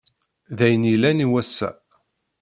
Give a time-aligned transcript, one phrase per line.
[0.57, 1.69] D ayen i yellan i wass-a.